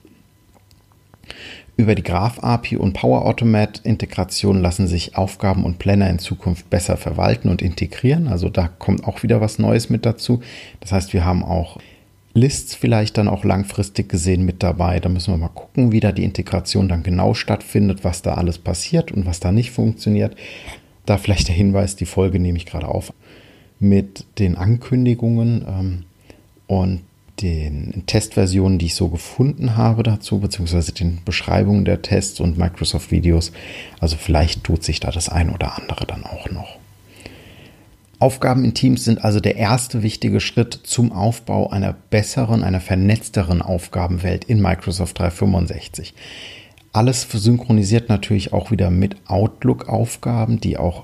Über 1.78 1.94
die 1.94 2.04
Graph-API 2.04 2.78
und 2.78 2.94
Power 2.94 3.26
Automate-Integration 3.26 4.62
lassen 4.62 4.88
sich 4.88 5.18
Aufgaben 5.18 5.66
und 5.66 5.78
Planner 5.78 6.10
in 6.10 6.20
Zukunft 6.20 6.70
besser 6.70 6.96
verwalten 6.96 7.50
und 7.50 7.62
integrieren. 7.62 8.28
Also 8.28 8.50
da 8.50 8.68
kommt 8.68 9.06
auch 9.06 9.24
wieder 9.24 9.42
was 9.42 9.60
Neues 9.60 9.90
mit 9.90 10.06
dazu. 10.06 10.42
Das 10.80 10.94
heißt, 10.94 11.12
wir 11.12 11.26
haben 11.26 11.44
auch 11.44 11.78
Lists 12.34 12.76
vielleicht 12.76 13.18
dann 13.18 13.28
auch 13.28 13.44
langfristig 13.44 14.08
gesehen 14.08 14.46
mit 14.46 14.64
dabei. 14.64 15.00
Da 15.00 15.10
müssen 15.10 15.34
wir 15.34 15.38
mal 15.38 15.50
gucken, 15.50 15.92
wie 15.92 16.00
da 16.00 16.14
die 16.14 16.24
Integration 16.24 16.88
dann 16.88 17.04
genau 17.04 17.34
stattfindet, 17.34 18.04
was 18.04 18.22
da 18.22 18.36
alles 18.36 18.58
passiert 18.58 19.12
und 19.12 19.26
was 19.26 19.42
da 19.42 19.52
nicht 19.52 19.72
funktioniert. 19.72 20.36
Da 21.06 21.18
vielleicht 21.18 21.50
der 21.50 21.56
Hinweis, 21.56 21.96
die 21.98 22.06
Folge 22.06 22.40
nehme 22.40 22.58
ich 22.58 22.66
gerade 22.66 22.88
auf 22.88 23.14
mit 23.80 24.26
den 24.40 24.56
Ankündigungen 24.56 25.66
ähm, 25.68 26.04
und 26.68 27.02
den 27.42 28.04
Testversionen, 28.06 28.80
die 28.80 28.88
ich 28.88 28.96
so 28.96 29.10
gefunden 29.10 29.76
habe 29.76 30.04
dazu, 30.04 30.40
beziehungsweise 30.40 30.94
den 30.94 31.20
Beschreibungen 31.26 31.86
der 31.86 32.02
Tests 32.02 32.40
und 32.40 32.58
Microsoft-Videos. 32.58 33.52
Also 34.00 34.16
vielleicht 34.18 34.64
tut 34.64 34.84
sich 34.84 35.00
da 35.00 35.12
das 35.12 35.30
ein 35.30 35.50
oder 35.50 35.78
andere 35.78 36.06
dann 36.06 36.24
auch 36.24 36.50
noch. 36.50 36.78
Aufgaben 38.20 38.64
in 38.64 38.74
Teams 38.74 39.04
sind 39.04 39.24
also 39.24 39.40
der 39.40 39.58
erste 39.58 40.02
wichtige 40.02 40.40
Schritt 40.40 40.80
zum 40.84 41.12
Aufbau 41.12 41.70
einer 41.70 41.94
besseren, 42.10 42.64
einer 42.64 42.80
vernetzteren 42.80 43.62
Aufgabenwelt 43.62 44.46
in 44.46 44.62
Microsoft 44.62 45.20
365. 45.20 46.14
Alles 46.94 47.28
synchronisiert 47.30 48.08
natürlich 48.08 48.54
auch 48.54 48.72
wieder 48.72 48.90
mit 48.90 49.18
Outlook-Aufgaben, 49.28 50.62
die 50.62 50.78
auch, 50.78 51.04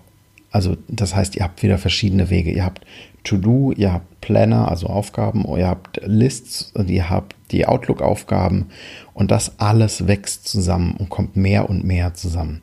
also 0.52 0.78
das 0.88 1.16
heißt, 1.16 1.36
ihr 1.36 1.44
habt 1.44 1.64
wieder 1.64 1.78
verschiedene 1.78 2.30
Wege. 2.30 2.52
Ihr 2.52 2.66
habt 2.66 2.86
To-Do, 3.24 3.72
ihr 3.72 3.94
habt 3.94 4.22
Planner, 4.22 4.68
also 4.70 4.88
Aufgaben, 4.88 5.46
ihr 5.58 5.68
habt 5.68 6.02
Lists 6.06 6.72
und 6.74 6.90
ihr 6.90 7.10
habt 7.10 7.36
die 7.52 7.66
Outlook-Aufgaben 7.66 8.68
und 9.14 9.32
das 9.32 9.60
alles 9.60 10.08
wächst 10.08 10.48
zusammen 10.48 10.96
und 10.98 11.10
kommt 11.10 11.36
mehr 11.36 11.70
und 11.70 11.84
mehr 11.84 12.14
zusammen. 12.14 12.62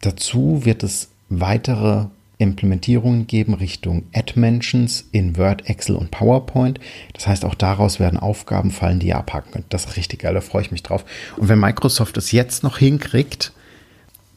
Dazu 0.00 0.64
wird 0.64 0.82
es 0.82 1.08
weitere 1.28 2.06
Implementierungen 2.38 3.26
geben 3.26 3.54
Richtung 3.54 4.04
Add-Mentions 4.12 5.08
in 5.12 5.36
Word, 5.38 5.68
Excel 5.68 5.96
und 5.96 6.10
PowerPoint. 6.10 6.80
Das 7.12 7.26
heißt, 7.26 7.44
auch 7.44 7.54
daraus 7.54 8.00
werden 8.00 8.18
Aufgaben 8.18 8.70
fallen, 8.70 8.98
die 8.98 9.08
ihr 9.08 9.16
abhaken 9.16 9.52
könnt. 9.52 9.72
Das 9.72 9.86
ist 9.86 9.96
richtig 9.96 10.20
geil, 10.20 10.34
da 10.34 10.40
freue 10.40 10.62
ich 10.62 10.72
mich 10.72 10.82
drauf. 10.82 11.04
Und 11.36 11.48
wenn 11.48 11.60
Microsoft 11.60 12.16
es 12.16 12.32
jetzt 12.32 12.62
noch 12.62 12.78
hinkriegt, 12.78 13.52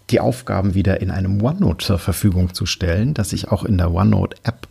die 0.10 0.20
Aufgaben 0.20 0.74
wieder 0.74 1.02
in 1.02 1.12
einem 1.12 1.42
OneNote 1.42 1.86
zur 1.86 2.00
Verfügung 2.00 2.54
zu 2.54 2.66
stellen, 2.66 3.14
dass 3.14 3.34
ich 3.34 3.50
auch 3.50 3.64
in 3.64 3.78
der 3.78 3.92
OneNote-App 3.92 4.68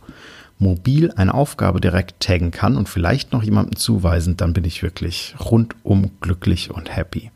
mobil 0.59 1.13
eine 1.15 1.33
Aufgabe 1.33 1.79
direkt 1.79 2.19
taggen 2.19 2.51
kann 2.51 2.77
und 2.77 2.89
vielleicht 2.89 3.31
noch 3.31 3.43
jemandem 3.43 3.75
zuweisen, 3.75 4.37
dann 4.37 4.53
bin 4.53 4.65
ich 4.65 4.81
wirklich 4.81 5.35
rundum 5.39 6.11
glücklich 6.19 6.71
und 6.71 6.95
happy. 6.95 7.31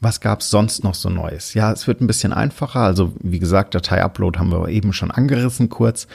Was 0.00 0.20
gab 0.20 0.40
es 0.40 0.50
sonst 0.50 0.82
noch 0.82 0.94
so 0.94 1.08
Neues? 1.10 1.54
Ja, 1.54 1.72
es 1.72 1.86
wird 1.86 2.00
ein 2.00 2.06
bisschen 2.06 2.32
einfacher. 2.32 2.80
Also 2.80 3.12
wie 3.20 3.38
gesagt, 3.38 3.74
Datei-Upload 3.74 4.38
haben 4.38 4.50
wir 4.50 4.68
eben 4.68 4.92
schon 4.92 5.10
angerissen 5.10 5.68
kurz. 5.68 6.08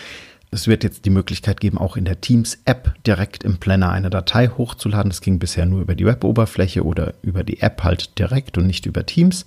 Es 0.52 0.68
wird 0.68 0.84
jetzt 0.84 1.06
die 1.06 1.10
Möglichkeit 1.10 1.60
geben, 1.60 1.78
auch 1.78 1.98
in 1.98 2.06
der 2.06 2.22
Teams-App 2.22 2.96
direkt 3.06 3.44
im 3.44 3.58
Planner 3.58 3.92
eine 3.92 4.10
Datei 4.10 4.48
hochzuladen. 4.48 5.10
Das 5.10 5.22
ging 5.22 5.40
bisher 5.40 5.66
nur 5.66 5.82
über 5.82 5.96
die 5.96 6.06
Web-Oberfläche 6.06 6.84
oder 6.86 7.14
über 7.22 7.44
die 7.44 7.62
App 7.62 7.84
halt 7.84 8.18
direkt 8.20 8.58
und 8.58 8.68
nicht 8.68 8.86
über 8.86 9.06
Teams. 9.06 9.46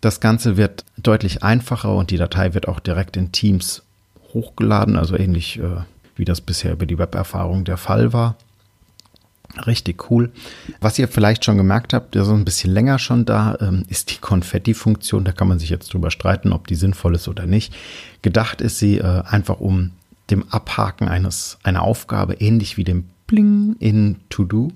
Das 0.00 0.20
Ganze 0.20 0.56
wird 0.56 0.84
deutlich 0.96 1.42
einfacher 1.42 1.94
und 1.94 2.10
die 2.10 2.18
Datei 2.18 2.54
wird 2.54 2.68
auch 2.68 2.80
direkt 2.80 3.16
in 3.16 3.32
Teams 3.32 3.82
hochgeladen, 4.32 4.96
also 4.96 5.16
ähnlich 5.16 5.58
äh, 5.58 5.82
wie 6.16 6.24
das 6.24 6.40
bisher 6.40 6.72
über 6.72 6.86
die 6.86 6.98
Web-Erfahrung 6.98 7.64
der 7.64 7.76
Fall 7.76 8.12
war. 8.12 8.36
Richtig 9.66 10.10
cool. 10.10 10.30
Was 10.80 10.98
ihr 10.98 11.08
vielleicht 11.08 11.44
schon 11.44 11.56
gemerkt 11.56 11.94
habt, 11.94 12.14
der 12.14 12.24
so 12.24 12.34
ein 12.34 12.44
bisschen 12.44 12.72
länger 12.72 12.98
schon 12.98 13.24
da, 13.24 13.56
ähm, 13.60 13.84
ist 13.88 14.10
die 14.10 14.18
Konfetti-Funktion. 14.18 15.24
Da 15.24 15.32
kann 15.32 15.48
man 15.48 15.58
sich 15.58 15.70
jetzt 15.70 15.92
drüber 15.94 16.10
streiten, 16.10 16.52
ob 16.52 16.66
die 16.66 16.74
sinnvoll 16.74 17.14
ist 17.14 17.28
oder 17.28 17.46
nicht. 17.46 17.74
Gedacht 18.20 18.60
ist 18.60 18.78
sie 18.78 18.98
äh, 18.98 19.22
einfach 19.22 19.60
um 19.60 19.92
dem 20.30 20.44
Abhaken 20.50 21.08
eines, 21.08 21.58
einer 21.62 21.82
Aufgabe, 21.82 22.34
ähnlich 22.34 22.76
wie 22.76 22.84
dem 22.84 23.04
Bling 23.26 23.76
in 23.78 24.16
To-Do, 24.28 24.72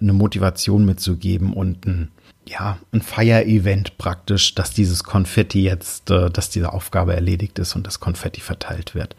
eine 0.00 0.12
Motivation 0.12 0.84
mitzugeben 0.84 1.52
und 1.52 1.86
ein 1.86 2.11
ja, 2.46 2.78
ein 2.92 3.02
Fire-Event 3.02 3.98
praktisch, 3.98 4.54
dass 4.54 4.72
dieses 4.72 5.04
Konfetti 5.04 5.62
jetzt, 5.62 6.10
äh, 6.10 6.30
dass 6.30 6.50
diese 6.50 6.72
Aufgabe 6.72 7.14
erledigt 7.14 7.58
ist 7.58 7.76
und 7.76 7.86
das 7.86 8.00
Konfetti 8.00 8.40
verteilt 8.40 8.94
wird. 8.94 9.16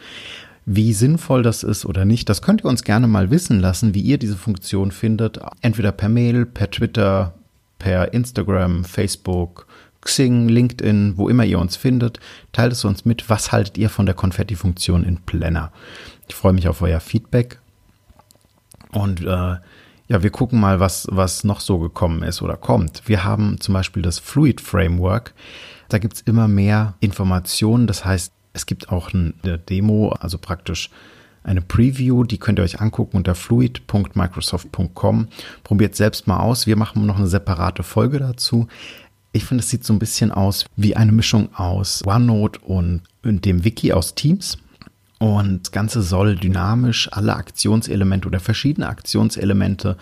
Wie 0.65 0.93
sinnvoll 0.93 1.43
das 1.43 1.63
ist 1.63 1.85
oder 1.85 2.05
nicht, 2.05 2.29
das 2.29 2.41
könnt 2.41 2.63
ihr 2.63 2.69
uns 2.69 2.83
gerne 2.83 3.07
mal 3.07 3.31
wissen 3.31 3.59
lassen, 3.59 3.93
wie 3.93 4.01
ihr 4.01 4.17
diese 4.17 4.37
Funktion 4.37 4.91
findet. 4.91 5.39
Entweder 5.61 5.91
per 5.91 6.09
Mail, 6.09 6.45
per 6.45 6.71
Twitter, 6.71 7.33
per 7.79 8.13
Instagram, 8.13 8.85
Facebook, 8.85 9.67
Xing, 10.01 10.47
LinkedIn, 10.47 11.17
wo 11.17 11.29
immer 11.29 11.45
ihr 11.45 11.59
uns 11.59 11.75
findet. 11.75 12.19
Teilt 12.51 12.73
es 12.73 12.85
uns 12.85 13.05
mit. 13.05 13.29
Was 13.29 13.51
haltet 13.51 13.77
ihr 13.77 13.89
von 13.89 14.05
der 14.05 14.15
Konfetti-Funktion 14.15 15.03
in 15.03 15.17
Planner? 15.17 15.71
Ich 16.27 16.35
freue 16.35 16.53
mich 16.53 16.67
auf 16.67 16.81
euer 16.81 16.99
Feedback. 16.99 17.59
Und 18.91 19.21
äh, 19.25 19.55
ja, 20.13 20.21
wir 20.21 20.29
gucken 20.29 20.59
mal, 20.59 20.79
was, 20.79 21.07
was 21.09 21.43
noch 21.43 21.59
so 21.59 21.79
gekommen 21.79 22.21
ist 22.21 22.43
oder 22.43 22.55
kommt. 22.55 23.01
Wir 23.07 23.23
haben 23.23 23.59
zum 23.59 23.73
Beispiel 23.73 24.03
das 24.03 24.19
Fluid 24.19 24.61
Framework. 24.61 25.33
Da 25.89 25.97
gibt 25.97 26.13
es 26.13 26.21
immer 26.21 26.47
mehr 26.47 26.93
Informationen. 26.99 27.87
Das 27.87 28.05
heißt, 28.05 28.31
es 28.53 28.67
gibt 28.67 28.89
auch 28.89 29.11
eine 29.11 29.57
Demo, 29.57 30.09
also 30.19 30.37
praktisch 30.37 30.91
eine 31.41 31.61
Preview, 31.61 32.25
die 32.25 32.37
könnt 32.37 32.59
ihr 32.59 32.63
euch 32.63 32.79
angucken 32.79 33.17
unter 33.17 33.33
fluid.microsoft.com. 33.33 35.29
Probiert 35.63 35.95
selbst 35.95 36.27
mal 36.27 36.37
aus. 36.37 36.67
Wir 36.67 36.75
machen 36.75 37.07
noch 37.07 37.17
eine 37.17 37.25
separate 37.25 37.81
Folge 37.81 38.19
dazu. 38.19 38.67
Ich 39.31 39.45
finde, 39.45 39.63
es 39.63 39.71
sieht 39.71 39.83
so 39.83 39.93
ein 39.93 39.99
bisschen 39.99 40.31
aus 40.31 40.65
wie 40.75 40.95
eine 40.95 41.11
Mischung 41.11 41.49
aus 41.55 42.05
OneNote 42.05 42.59
und, 42.59 43.01
und 43.23 43.45
dem 43.45 43.65
Wiki 43.65 43.93
aus 43.93 44.13
Teams. 44.13 44.59
Und 45.23 45.61
das 45.63 45.71
Ganze 45.71 46.01
soll 46.01 46.35
dynamisch 46.35 47.07
alle 47.13 47.33
Aktionselemente 47.33 48.27
oder 48.27 48.41
verschiedene 48.41 48.89
Aktionselemente 48.89 49.95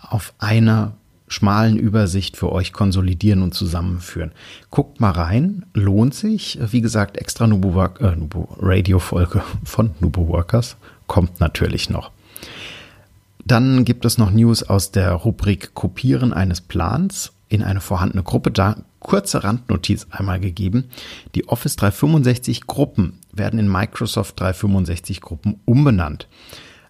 auf 0.00 0.34
einer 0.40 0.94
schmalen 1.28 1.76
Übersicht 1.76 2.36
für 2.36 2.50
euch 2.50 2.72
konsolidieren 2.72 3.44
und 3.44 3.54
zusammenführen. 3.54 4.32
Guckt 4.70 5.00
mal 5.00 5.12
rein, 5.12 5.66
lohnt 5.72 6.14
sich. 6.14 6.58
Wie 6.60 6.80
gesagt, 6.80 7.16
extra 7.16 7.46
Nubo, 7.46 7.80
äh, 7.80 8.16
Nubo 8.16 8.56
Radio 8.58 8.98
Folge 8.98 9.40
von 9.64 9.92
Nubo 10.00 10.26
Workers 10.26 10.76
kommt 11.06 11.38
natürlich 11.38 11.88
noch. 11.88 12.10
Dann 13.44 13.84
gibt 13.84 14.04
es 14.04 14.18
noch 14.18 14.32
News 14.32 14.64
aus 14.64 14.90
der 14.90 15.12
Rubrik 15.12 15.74
Kopieren 15.74 16.32
eines 16.32 16.60
Plans 16.60 17.30
in 17.48 17.62
eine 17.62 17.80
vorhandene 17.80 18.24
Gruppe. 18.24 18.50
Da 18.50 18.78
kurze 19.06 19.44
Randnotiz 19.44 20.08
einmal 20.10 20.40
gegeben. 20.40 20.90
Die 21.36 21.46
Office 21.46 21.76
365 21.76 22.66
Gruppen 22.66 23.20
werden 23.32 23.60
in 23.60 23.70
Microsoft 23.70 24.40
365 24.40 25.20
Gruppen 25.20 25.60
umbenannt. 25.64 26.26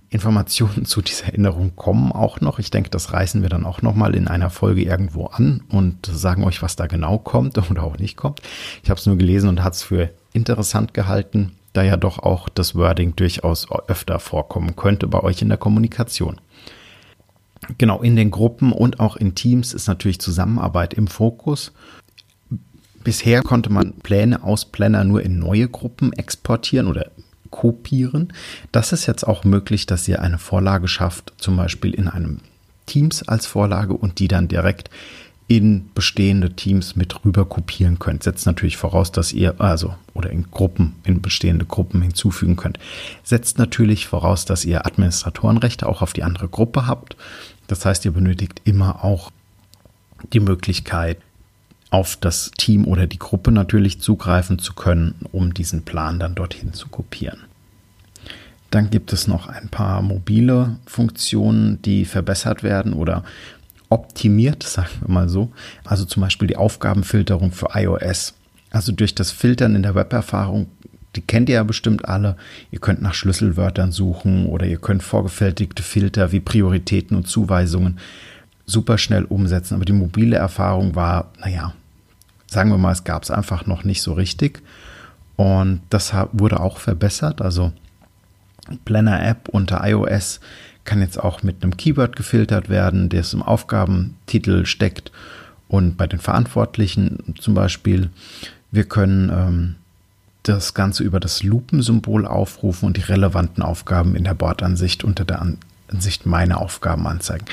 Informationen 0.08 0.84
zu 0.86 1.02
dieser 1.02 1.34
Änderung 1.34 1.76
kommen 1.76 2.12
auch 2.12 2.40
noch. 2.40 2.58
Ich 2.58 2.70
denke, 2.70 2.88
das 2.88 3.12
reißen 3.12 3.42
wir 3.42 3.50
dann 3.50 3.66
auch 3.66 3.82
noch 3.82 3.94
mal 3.94 4.16
in 4.16 4.28
einer 4.28 4.48
Folge 4.48 4.82
irgendwo 4.82 5.26
an 5.26 5.62
und 5.68 6.06
sagen 6.06 6.42
euch, 6.44 6.62
was 6.62 6.74
da 6.74 6.86
genau 6.86 7.18
kommt 7.18 7.58
oder 7.70 7.82
auch 7.82 7.98
nicht 7.98 8.16
kommt. 8.16 8.40
Ich 8.82 8.88
habe 8.88 8.98
es 8.98 9.04
nur 9.04 9.18
gelesen 9.18 9.50
und 9.50 9.62
hat 9.62 9.74
es 9.74 9.82
für 9.82 10.08
interessant 10.32 10.94
gehalten, 10.94 11.52
da 11.74 11.82
ja 11.82 11.98
doch 11.98 12.18
auch 12.20 12.48
das 12.48 12.74
Wording 12.74 13.14
durchaus 13.14 13.68
öfter 13.88 14.20
vorkommen 14.20 14.74
könnte 14.74 15.06
bei 15.06 15.20
euch 15.22 15.42
in 15.42 15.50
der 15.50 15.58
Kommunikation. 15.58 16.40
Genau, 17.76 18.00
in 18.00 18.16
den 18.16 18.30
Gruppen 18.30 18.72
und 18.72 19.00
auch 19.00 19.16
in 19.16 19.34
Teams 19.34 19.74
ist 19.74 19.86
natürlich 19.86 20.18
Zusammenarbeit 20.18 20.94
im 20.94 21.08
Fokus. 21.08 21.72
Bisher 23.06 23.42
konnte 23.42 23.70
man 23.70 23.92
Pläne 23.92 24.42
aus 24.42 24.64
Planner 24.64 25.04
nur 25.04 25.22
in 25.22 25.38
neue 25.38 25.68
Gruppen 25.68 26.12
exportieren 26.12 26.88
oder 26.88 27.12
kopieren. 27.50 28.32
Das 28.72 28.92
ist 28.92 29.06
jetzt 29.06 29.22
auch 29.22 29.44
möglich, 29.44 29.86
dass 29.86 30.08
ihr 30.08 30.20
eine 30.22 30.40
Vorlage 30.40 30.88
schafft, 30.88 31.32
zum 31.36 31.56
Beispiel 31.56 31.94
in 31.94 32.08
einem 32.08 32.40
Teams 32.84 33.22
als 33.22 33.46
Vorlage 33.46 33.92
und 33.92 34.18
die 34.18 34.26
dann 34.26 34.48
direkt 34.48 34.90
in 35.46 35.88
bestehende 35.94 36.54
Teams 36.54 36.96
mit 36.96 37.24
rüber 37.24 37.44
kopieren 37.44 38.00
könnt. 38.00 38.24
Setzt 38.24 38.44
natürlich 38.44 38.76
voraus, 38.76 39.12
dass 39.12 39.32
ihr, 39.32 39.60
also, 39.60 39.94
oder 40.12 40.30
in 40.30 40.50
Gruppen, 40.50 40.96
in 41.04 41.22
bestehende 41.22 41.64
Gruppen 41.64 42.02
hinzufügen 42.02 42.56
könnt. 42.56 42.80
Setzt 43.22 43.56
natürlich 43.56 44.08
voraus, 44.08 44.46
dass 44.46 44.64
ihr 44.64 44.84
Administratorenrechte 44.84 45.88
auch 45.88 46.02
auf 46.02 46.12
die 46.12 46.24
andere 46.24 46.48
Gruppe 46.48 46.88
habt. 46.88 47.16
Das 47.68 47.84
heißt, 47.84 48.04
ihr 48.04 48.10
benötigt 48.10 48.62
immer 48.64 49.04
auch 49.04 49.30
die 50.32 50.40
Möglichkeit, 50.40 51.18
auf 51.90 52.16
das 52.16 52.50
Team 52.56 52.86
oder 52.86 53.06
die 53.06 53.18
Gruppe 53.18 53.52
natürlich 53.52 54.00
zugreifen 54.00 54.58
zu 54.58 54.74
können, 54.74 55.14
um 55.32 55.54
diesen 55.54 55.82
Plan 55.84 56.18
dann 56.18 56.34
dorthin 56.34 56.72
zu 56.72 56.88
kopieren. 56.88 57.40
Dann 58.70 58.90
gibt 58.90 59.12
es 59.12 59.28
noch 59.28 59.48
ein 59.48 59.68
paar 59.68 60.02
mobile 60.02 60.76
Funktionen, 60.86 61.80
die 61.82 62.04
verbessert 62.04 62.62
werden 62.62 62.92
oder 62.92 63.24
optimiert, 63.88 64.62
sagen 64.64 64.88
wir 65.00 65.12
mal 65.12 65.28
so. 65.28 65.52
Also 65.84 66.04
zum 66.04 66.22
Beispiel 66.22 66.48
die 66.48 66.56
Aufgabenfilterung 66.56 67.52
für 67.52 67.68
iOS. 67.74 68.34
Also 68.70 68.92
durch 68.92 69.14
das 69.14 69.30
Filtern 69.30 69.76
in 69.76 69.82
der 69.82 69.94
Weberfahrung, 69.94 70.66
die 71.14 71.22
kennt 71.22 71.48
ihr 71.48 71.54
ja 71.54 71.62
bestimmt 71.62 72.06
alle. 72.06 72.36
Ihr 72.70 72.80
könnt 72.80 73.00
nach 73.00 73.14
Schlüsselwörtern 73.14 73.92
suchen 73.92 74.46
oder 74.46 74.66
ihr 74.66 74.78
könnt 74.78 75.02
vorgefertigte 75.02 75.82
Filter 75.82 76.32
wie 76.32 76.40
Prioritäten 76.40 77.16
und 77.16 77.26
Zuweisungen 77.26 77.98
super 78.66 78.98
schnell 78.98 79.24
umsetzen. 79.24 79.74
Aber 79.74 79.84
die 79.84 79.92
mobile 79.92 80.36
Erfahrung 80.36 80.94
war, 80.94 81.32
naja, 81.40 81.72
sagen 82.46 82.70
wir 82.70 82.78
mal, 82.78 82.92
es 82.92 83.04
gab 83.04 83.22
es 83.22 83.30
einfach 83.30 83.66
noch 83.66 83.84
nicht 83.84 84.02
so 84.02 84.12
richtig. 84.12 84.62
Und 85.36 85.80
das 85.90 86.12
wurde 86.32 86.60
auch 86.60 86.78
verbessert. 86.78 87.40
Also 87.40 87.72
Planner 88.84 89.22
App 89.24 89.48
unter 89.48 89.86
iOS 89.86 90.40
kann 90.84 91.00
jetzt 91.00 91.18
auch 91.18 91.42
mit 91.42 91.62
einem 91.62 91.76
Keyword 91.76 92.16
gefiltert 92.16 92.68
werden, 92.68 93.08
der 93.08 93.20
es 93.20 93.34
im 93.34 93.42
Aufgabentitel 93.42 94.66
steckt. 94.66 95.12
Und 95.68 95.96
bei 95.96 96.06
den 96.06 96.20
Verantwortlichen 96.20 97.34
zum 97.40 97.54
Beispiel, 97.54 98.10
wir 98.70 98.84
können 98.84 99.30
ähm, 99.30 99.74
das 100.44 100.74
Ganze 100.74 101.02
über 101.02 101.18
das 101.18 101.42
Lupensymbol 101.42 102.24
aufrufen 102.26 102.86
und 102.86 102.96
die 102.96 103.02
relevanten 103.02 103.62
Aufgaben 103.62 104.14
in 104.14 104.24
der 104.24 104.34
Bordansicht 104.34 105.02
unter 105.02 105.24
der 105.24 105.44
Ansicht 105.88 106.24
meine 106.24 106.58
Aufgaben 106.58 107.06
anzeigen. 107.06 107.46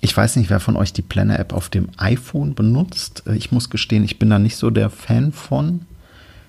Ich 0.00 0.16
weiß 0.16 0.36
nicht, 0.36 0.50
wer 0.50 0.60
von 0.60 0.76
euch 0.76 0.92
die 0.92 1.02
Planner-App 1.02 1.52
auf 1.52 1.68
dem 1.68 1.88
iPhone 1.98 2.54
benutzt. 2.54 3.24
Äh, 3.26 3.36
ich 3.36 3.52
muss 3.52 3.70
gestehen, 3.70 4.04
ich 4.04 4.18
bin 4.18 4.30
da 4.30 4.38
nicht 4.38 4.56
so 4.56 4.70
der 4.70 4.90
Fan 4.90 5.32
von. 5.32 5.86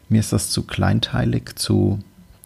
Mir 0.10 0.20
ist 0.20 0.34
das 0.34 0.50
zu 0.50 0.63
kleinteilig, 0.63 1.55
zu 1.55 2.00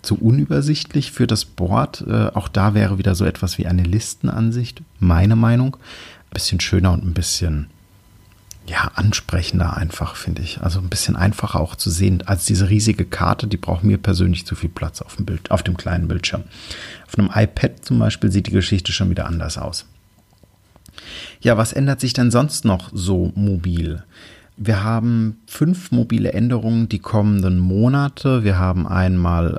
zu 0.06 0.16
unübersichtlich 0.16 1.12
für 1.12 1.28
das 1.28 1.44
Board. 1.44 2.06
Äh, 2.08 2.28
auch 2.34 2.48
da 2.48 2.74
wäre 2.74 2.98
wieder 2.98 3.16
so 3.16 3.26
etwas 3.26 3.58
wie 3.58 3.68
eine 3.68 3.84
Listenansicht, 3.84 4.82
meine 5.00 5.36
Meinung. 5.36 5.76
Ein 5.76 6.34
bisschen 6.34 6.60
schöner 6.62 6.94
und 6.94 7.04
ein 7.04 7.14
bisschen 7.14 7.68
ja, 8.68 8.92
ansprechender 8.96 9.76
einfach, 9.76 10.16
finde 10.16 10.42
ich. 10.42 10.62
Also 10.62 10.80
ein 10.80 10.90
bisschen 10.90 11.16
einfacher 11.16 11.60
auch 11.60 11.76
zu 11.76 11.90
sehen 11.90 12.24
als 12.26 12.46
diese 12.46 12.70
riesige 12.70 13.06
Karte, 13.06 13.48
die 13.48 13.58
braucht 13.58 13.84
mir 13.84 13.98
persönlich 13.98 14.46
zu 14.46 14.56
viel 14.56 14.70
Platz 14.70 15.02
auf 15.02 15.18
dem 15.18 15.26
Bild, 15.26 15.52
auf 15.52 15.62
dem 15.62 15.78
kleinen 15.78 16.08
Bildschirm. 16.08 16.44
Auf 17.08 17.18
einem 17.18 17.30
iPad 17.34 17.84
zum 17.84 18.00
Beispiel 18.00 18.32
sieht 18.32 18.48
die 18.48 18.52
Geschichte 18.52 18.92
schon 18.92 19.10
wieder 19.10 19.26
anders 19.28 19.58
aus. 19.58 19.86
Ja, 21.42 21.58
was 21.58 21.74
ändert 21.74 22.00
sich 22.00 22.14
denn 22.14 22.32
sonst 22.32 22.66
noch 22.66 22.90
so 22.94 23.32
mobil? 23.36 24.04
Wir 24.58 24.84
haben 24.84 25.38
fünf 25.48 25.92
mobile 25.92 26.32
Änderungen 26.32 26.88
die 26.88 27.00
kommenden 27.00 27.60
Monate. 27.60 28.44
Wir 28.44 28.58
haben 28.58 28.88
einmal 28.88 29.58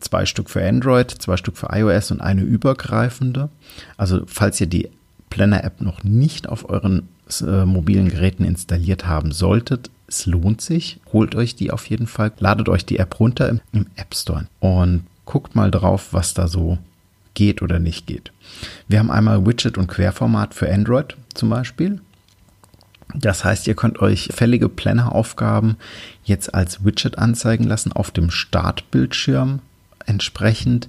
zwei 0.00 0.26
Stück 0.26 0.50
für 0.50 0.66
Android, 0.66 1.10
zwei 1.10 1.36
Stück 1.36 1.56
für 1.56 1.68
iOS 1.72 2.10
und 2.10 2.20
eine 2.20 2.42
übergreifende. 2.42 3.48
Also 3.96 4.22
falls 4.26 4.60
ihr 4.60 4.66
die 4.66 4.90
Planner-App 5.30 5.80
noch 5.80 6.04
nicht 6.04 6.48
auf 6.48 6.68
euren 6.68 7.08
äh, 7.40 7.64
mobilen 7.64 8.10
Geräten 8.10 8.44
installiert 8.44 9.06
haben 9.06 9.32
solltet, 9.32 9.90
es 10.06 10.26
lohnt 10.26 10.60
sich. 10.60 11.00
Holt 11.12 11.34
euch 11.34 11.56
die 11.56 11.70
auf 11.70 11.88
jeden 11.88 12.06
Fall. 12.06 12.32
Ladet 12.38 12.68
euch 12.68 12.84
die 12.84 12.98
App 12.98 13.18
runter 13.18 13.48
im, 13.48 13.60
im 13.72 13.86
App 13.96 14.14
Store 14.14 14.46
und 14.60 15.04
guckt 15.24 15.54
mal 15.54 15.70
drauf, 15.70 16.08
was 16.12 16.34
da 16.34 16.48
so 16.48 16.78
geht 17.34 17.62
oder 17.62 17.78
nicht 17.78 18.06
geht. 18.06 18.32
Wir 18.88 18.98
haben 18.98 19.10
einmal 19.10 19.46
Widget 19.46 19.78
und 19.78 19.88
Querformat 19.88 20.54
für 20.54 20.72
Android 20.72 21.16
zum 21.34 21.50
Beispiel. 21.50 22.00
Das 23.14 23.44
heißt, 23.44 23.66
ihr 23.66 23.74
könnt 23.74 24.00
euch 24.00 24.30
fällige 24.34 24.68
Planner-Aufgaben 24.68 25.76
jetzt 26.24 26.54
als 26.54 26.84
Widget 26.84 27.18
anzeigen 27.18 27.64
lassen 27.64 27.92
auf 27.92 28.10
dem 28.10 28.30
Startbildschirm 28.30 29.60
entsprechend 30.06 30.88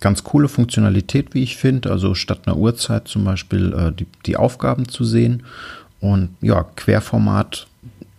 ganz 0.00 0.24
coole 0.24 0.48
Funktionalität, 0.48 1.34
wie 1.34 1.42
ich 1.42 1.56
finde. 1.56 1.90
Also 1.90 2.14
statt 2.14 2.40
einer 2.46 2.56
Uhrzeit 2.56 3.06
zum 3.06 3.24
Beispiel 3.24 3.72
äh, 3.72 3.92
die, 3.92 4.06
die 4.26 4.36
Aufgaben 4.36 4.88
zu 4.88 5.04
sehen. 5.04 5.44
Und 6.00 6.30
ja, 6.40 6.64
Querformat, 6.76 7.66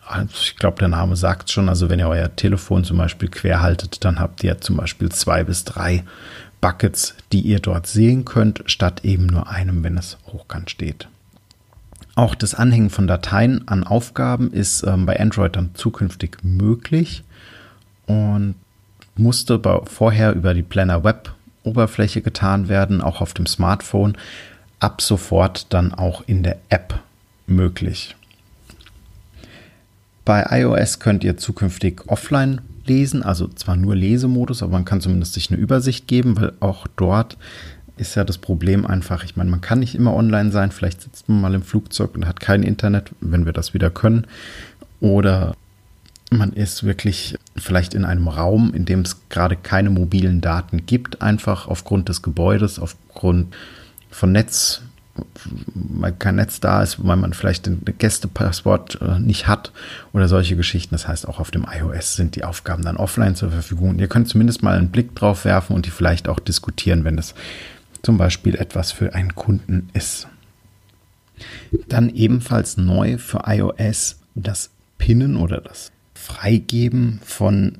also 0.06 0.30
ich 0.40 0.58
glaube, 0.58 0.78
der 0.78 0.90
Name 0.90 1.16
sagt 1.16 1.50
schon. 1.50 1.70
Also 1.70 1.90
wenn 1.90 2.00
ihr 2.00 2.08
euer 2.08 2.36
Telefon 2.36 2.84
zum 2.84 2.98
Beispiel 2.98 3.30
quer 3.30 3.62
haltet, 3.62 4.06
dann 4.06 4.20
habt 4.20 4.44
ihr 4.44 4.62
zum 4.62 4.78
Beispiel 4.78 5.10
zwei 5.10 5.44
bis 5.44 5.63
drei 5.63 6.04
Buckets, 6.62 7.15
die 7.32 7.41
ihr 7.41 7.60
dort 7.60 7.88
sehen 7.88 8.24
könnt, 8.24 8.63
statt 8.68 9.03
eben 9.03 9.25
nur 9.25 9.50
einem, 9.50 9.84
wenn 9.84 9.98
es 9.98 10.18
hochkant 10.27 10.70
steht. 10.70 11.08
Auch 12.15 12.36
das 12.36 12.53
Anhängen 12.53 12.89
von 12.89 13.08
Dateien 13.08 13.68
an 13.68 13.84
Aufgaben 13.84 14.51
ist 14.53 14.84
ähm, 14.84 15.06
bei 15.06 15.20
Android 15.20 15.56
dann 15.56 15.72
zukünftig 15.74 16.38
möglich. 16.44 17.24
Und 18.06 18.56
musste 19.15 19.62
vorher 19.86 20.34
über 20.34 20.53
die 20.53 20.63
Planner 20.63 21.03
Web 21.03 21.34
Oberfläche 21.63 22.22
getan 22.22 22.70
werden, 22.70 23.01
auch 23.01 23.22
auf 23.22 23.34
dem 23.34 23.46
Smartphone, 23.46 24.18
ab 24.80 25.01
sofort 25.01 25.72
dann 25.74 25.94
auch 25.94 26.24
in 26.25 26.44
der 26.44 26.58
App 26.70 27.00
möglich. 27.46 28.15
Bei 30.25 30.60
iOS 30.60 31.00
könnt 31.00 31.24
ihr 31.24 31.38
zukünftig 31.38 32.03
offline 32.08 32.62
lesen, 32.88 33.24
also 33.24 33.48
zwar 33.48 33.76
nur 33.76 33.96
Lesemodus, 33.96 34.64
aber 34.64 34.74
man 34.74 34.86
kann 34.86 35.02
zumindest 35.02 35.34
sich 35.34 35.52
eine 35.52 35.60
Übersicht 35.60 36.08
geben, 36.08 36.40
weil 36.40 36.54
auch 36.60 36.88
dort 36.96 37.38
ist 37.98 38.16
ja 38.16 38.24
das 38.24 38.38
Problem 38.38 38.86
einfach, 38.86 39.24
ich 39.24 39.36
meine, 39.36 39.52
man 39.52 39.62
kann 39.62 39.80
nicht 39.80 39.96
immer 39.96 40.16
online 40.16 40.52
sein, 40.52 40.72
vielleicht 40.72 41.02
sitzt 41.02 41.30
man 41.30 41.42
mal 41.42 41.54
im 41.54 41.62
Flugzeug 41.62 42.16
und 42.16 42.28
hat 42.28 42.40
kein 42.40 42.64
Internet, 42.64 43.12
wenn 43.22 43.46
wir 43.46 43.54
das 43.54 43.74
wieder 43.74 43.90
können. 43.90 44.26
Oder 45.00 45.56
man 46.32 46.54
ist 46.54 46.84
wirklich 46.84 47.38
vielleicht 47.56 47.94
in 47.94 48.06
einem 48.06 48.28
Raum, 48.28 48.74
in 48.74 48.86
dem 48.86 49.02
es 49.02 49.18
gerade 49.30 49.56
keine 49.56 49.90
mobilen 49.90 50.42
Daten 50.42 50.86
gibt, 50.86 51.22
einfach 51.22 51.68
aufgrund 51.68 52.10
des 52.10 52.22
Gebäudes, 52.22 52.80
aufgrund 52.80 53.54
von 54.10 54.32
Netz, 54.32 54.82
weil 55.74 56.13
kein 56.13 56.36
Netz 56.36 56.60
da 56.60 56.82
ist, 56.82 57.06
weil 57.06 57.18
man 57.18 57.34
vielleicht 57.34 57.68
ein 57.68 57.84
Gästepasswort 57.98 59.00
äh, 59.01 59.20
nicht 59.20 59.48
hat 59.48 59.72
oder 60.13 60.27
solche 60.27 60.56
Geschichten. 60.56 60.96
Das 60.96 61.08
heißt, 61.08 61.27
auch 61.27 61.39
auf 61.39 61.51
dem 61.51 61.65
iOS 61.70 62.15
sind 62.15 62.36
die 62.36 62.44
Aufgaben 62.44 62.84
dann 62.84 62.98
offline 62.98 63.36
zur 63.36 63.51
Verfügung. 63.51 64.00
ihr 64.00 64.08
könnt 64.08 64.30
zumindest 64.30 64.63
mal 64.63 64.77
einen 64.77 64.89
Blick 64.89 65.15
drauf 65.15 65.46
werfen 65.46 65.75
und 65.75 65.86
die 65.86 65.91
vielleicht 65.91 66.27
auch 66.30 66.39
diskutieren, 66.39 67.03
wenn 67.03 67.18
es 67.18 67.36
zum 68.03 68.18
Beispiel 68.18 68.56
etwas 68.56 68.91
für 68.91 69.13
einen 69.13 69.36
Kunden 69.36 69.89
ist. 69.94 70.27
Dann 71.88 72.10
ebenfalls 72.10 72.77
neu 72.77 73.18
für 73.18 73.44
iOS 73.46 74.18
das 74.36 74.70
Pinnen 74.98 75.36
oder 75.36 75.60
das 75.60 75.91
Freigeben 76.13 77.20
von 77.25 77.80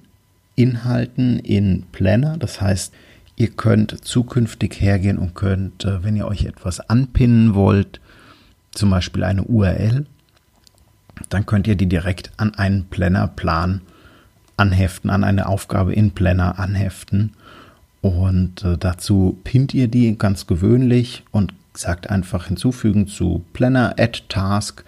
Inhalten 0.55 1.39
in 1.39 1.83
Planner. 1.91 2.38
Das 2.38 2.59
heißt, 2.59 2.93
ihr 3.41 3.50
könnt 3.50 4.05
zukünftig 4.05 4.79
hergehen 4.79 5.17
und 5.17 5.36
könnt, 5.36 5.86
äh, 5.86 6.03
wenn 6.03 6.15
ihr 6.15 6.27
euch 6.27 6.45
etwas 6.45 6.79
anpinnen 6.79 7.55
wollt, 7.55 8.00
zum 8.71 8.89
Beispiel 8.89 9.24
eine 9.24 9.43
URL, 9.43 10.05
dann 11.29 11.45
könnt 11.45 11.67
ihr 11.67 11.75
die 11.75 11.88
direkt 11.88 12.31
an 12.38 12.55
einen 12.55 12.86
Planner-Plan 12.86 13.81
anheften, 14.57 15.10
an 15.10 15.24
eine 15.24 15.48
Aufgabe 15.48 15.93
in 15.93 16.12
Planner 16.12 16.60
anheften. 16.60 17.33
Und 18.01 18.63
äh, 18.63 18.77
dazu 18.77 19.38
pinnt 19.43 19.74
ihr 19.74 19.88
die 19.88 20.17
ganz 20.17 20.48
gewöhnlich 20.48 21.24
und 21.31 21.53
sagt 21.74 22.10
einfach 22.10 22.48
hinzufügen 22.48 23.07
zu 23.07 23.43
Planner 23.53 23.95
Add 23.98 24.24
Task 24.29 24.83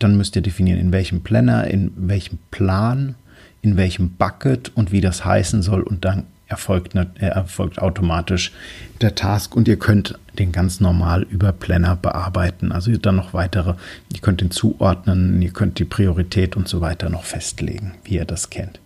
dann 0.00 0.16
müsst 0.16 0.34
ihr 0.34 0.42
definieren, 0.42 0.80
in 0.80 0.92
welchem 0.92 1.20
Planner, 1.20 1.68
in 1.68 1.92
welchem 1.94 2.38
Plan, 2.50 3.14
in 3.62 3.76
welchem 3.76 4.10
Bucket 4.12 4.72
und 4.74 4.90
wie 4.92 5.02
das 5.02 5.24
heißen 5.24 5.62
soll. 5.62 5.82
Und 5.82 6.04
dann 6.04 6.24
erfolgt, 6.50 6.94
äh, 6.94 7.26
erfolgt 7.26 7.80
automatisch 7.80 8.52
der 9.00 9.14
Task 9.14 9.56
und 9.56 9.68
ihr 9.68 9.78
könnt 9.78 10.18
den 10.38 10.52
ganz 10.52 10.80
normal 10.80 11.22
über 11.22 11.52
Planner 11.52 11.96
bearbeiten. 11.96 12.72
Also 12.72 12.94
dann 12.96 13.16
noch 13.16 13.32
weitere, 13.32 13.74
ihr 14.12 14.20
könnt 14.20 14.40
den 14.40 14.50
zuordnen, 14.50 15.40
ihr 15.40 15.52
könnt 15.52 15.78
die 15.78 15.84
Priorität 15.84 16.56
und 16.56 16.68
so 16.68 16.80
weiter 16.80 17.08
noch 17.08 17.24
festlegen, 17.24 17.94
wie 18.04 18.16
ihr 18.16 18.24
das 18.24 18.50
kennt. 18.50 18.80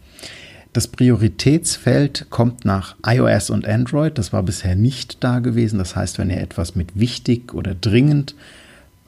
Das 0.74 0.88
Prioritätsfeld 0.88 2.26
kommt 2.30 2.64
nach 2.64 2.96
iOS 3.06 3.50
und 3.50 3.66
Android. 3.66 4.18
Das 4.18 4.32
war 4.32 4.42
bisher 4.42 4.74
nicht 4.74 5.22
da 5.22 5.38
gewesen. 5.38 5.78
Das 5.78 5.94
heißt, 5.94 6.18
wenn 6.18 6.30
ihr 6.30 6.40
etwas 6.40 6.74
mit 6.74 6.98
wichtig 6.98 7.54
oder 7.54 7.74
dringend 7.74 8.34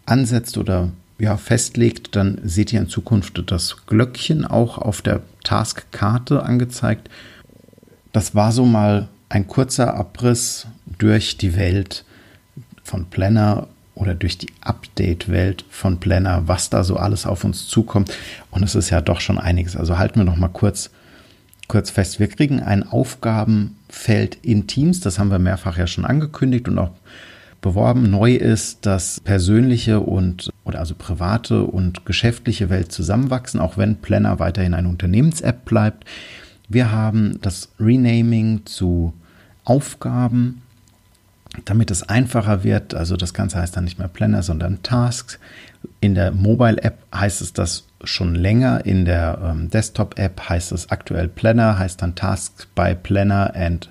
ansetzt 0.06 0.58
oder 0.58 0.90
ja, 1.18 1.36
festlegt, 1.36 2.14
dann 2.14 2.38
seht 2.44 2.72
ihr 2.72 2.80
in 2.80 2.88
Zukunft 2.88 3.42
das 3.50 3.86
Glöckchen 3.86 4.44
auch 4.44 4.78
auf 4.78 5.02
der 5.02 5.22
Taskkarte 5.42 6.44
angezeigt. 6.44 7.10
Das 8.16 8.35
war 8.35 8.50
so 8.50 8.64
mal 8.64 9.08
ein 9.28 9.46
kurzer 9.46 9.94
Abriss 9.94 10.66
durch 10.96 11.37
die 11.37 11.54
Welt 11.54 12.06
von 12.82 13.11
Planner 13.11 13.66
oder 13.94 14.14
durch 14.14 14.38
die 14.38 14.49
Update-Welt 14.62 15.66
von 15.68 16.00
Planner, 16.00 16.44
was 16.49 16.70
da 16.70 16.82
so 16.82 16.96
alles 16.96 17.26
auf 17.26 17.44
uns 17.44 17.66
zukommt. 17.66 18.11
Und 18.50 18.62
es 18.62 18.75
ist 18.75 18.88
ja 18.88 19.02
doch 19.02 19.20
schon 19.20 19.37
einiges. 19.37 19.76
Also 19.76 19.99
halten 19.99 20.18
wir 20.18 20.25
noch 20.25 20.38
mal 20.38 20.49
kurz, 20.49 20.88
kurz 21.68 21.90
fest. 21.90 22.18
Wir 22.18 22.28
kriegen 22.28 22.62
ein 22.62 22.88
Aufgabenfeld 22.88 24.38
in 24.40 24.66
Teams. 24.66 25.00
Das 25.00 25.18
haben 25.18 25.30
wir 25.30 25.38
mehrfach 25.38 25.76
ja 25.76 25.87
schon 25.87 26.06
angekündigt 26.06 26.68
und 26.68 26.78
auch 26.78 26.92
beworben. 27.61 28.11
Neu 28.11 28.35
ist, 28.35 28.87
dass 28.87 29.20
persönliche 29.20 30.00
und 30.00 30.49
oder 30.64 30.78
also 30.78 30.94
private 30.96 31.64
und 31.64 32.06
geschäftliche 32.06 32.70
Welt 32.70 32.92
zusammenwachsen, 32.92 33.61
auch 33.61 33.76
wenn 33.76 33.96
Planner 33.96 34.38
weiterhin 34.38 34.73
eine 34.73 34.88
Unternehmens-App 34.88 35.66
bleibt. 35.66 36.06
Wir 36.68 36.90
haben 36.90 37.38
das 37.42 37.70
Renaming 37.78 38.66
zu 38.66 39.12
Aufgaben, 39.64 40.62
damit 41.64 41.90
es 41.90 42.02
einfacher 42.02 42.64
wird. 42.64 42.95
Also 42.95 43.17
das 43.17 43.34
Ganze 43.34 43.58
heißt 43.58 43.76
dann 43.76 43.84
nicht 43.84 43.99
mehr 43.99 44.08
Planner, 44.08 44.43
sondern 44.43 44.82
Tasks. 44.82 45.38
In 46.00 46.14
der 46.14 46.32
Mobile-App 46.32 46.99
heißt 47.14 47.40
es 47.40 47.52
das 47.52 47.84
schon 48.04 48.34
länger. 48.34 48.84
In 48.84 49.04
der 49.04 49.38
ähm, 49.43 49.71
Desktop-App 49.71 50.49
heißt 50.49 50.73
es 50.73 50.90
aktuell 50.90 51.28
Planner, 51.28 51.78
heißt 51.78 52.02
dann 52.02 52.14
Tasks 52.14 52.67
by 52.75 52.95
Planner 52.95 53.54
and 53.54 53.90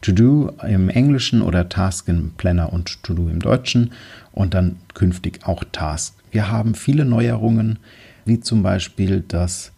To-Do 0.00 0.52
im 0.68 0.90
Englischen 0.90 1.40
oder 1.40 1.68
Task 1.68 2.08
im 2.08 2.32
Planner 2.36 2.72
und 2.72 3.02
To-Do 3.02 3.28
im 3.28 3.40
Deutschen 3.40 3.92
und 4.32 4.52
dann 4.52 4.76
künftig 4.92 5.40
auch 5.44 5.64
Task. 5.72 6.14
Wir 6.30 6.50
haben 6.50 6.74
viele 6.74 7.04
Neuerungen, 7.06 7.78
wie 8.26 8.40
zum 8.40 8.62
Beispiel 8.62 9.24
das, 9.26 9.72